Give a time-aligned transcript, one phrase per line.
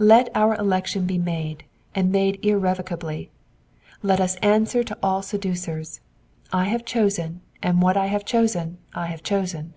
[0.00, 1.62] Let our election be made,
[1.94, 3.30] and made irrevocably.
[4.02, 6.00] Let us answer to ail seducers,
[6.52, 9.74] I have chosen, and what I have chosen I have chosen."